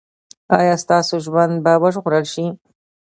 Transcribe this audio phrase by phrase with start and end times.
[0.59, 2.45] ایا ستاسو ژوند به وژغورل شي؟